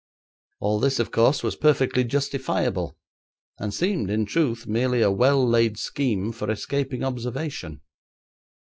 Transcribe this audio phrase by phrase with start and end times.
[0.59, 2.97] All this, of course, was perfectly justifiable,
[3.59, 7.81] and seemed, in truth, merely a well laid scheme for escaping observation.